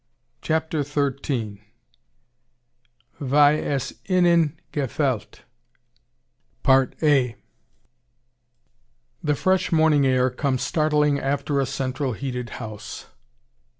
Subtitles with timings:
[0.41, 1.61] CHAPTER XIII.
[3.19, 5.43] WIE ES IHNEN GEFAELLT
[6.65, 7.35] The
[9.35, 13.05] fresh morning air comes startling after a central heated house.